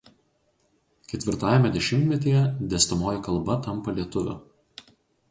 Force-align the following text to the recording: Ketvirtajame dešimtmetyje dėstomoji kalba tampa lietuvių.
Ketvirtajame 1.11 1.69
dešimtmetyje 1.75 2.39
dėstomoji 2.71 3.21
kalba 3.27 3.59
tampa 3.69 3.93
lietuvių. 3.99 4.35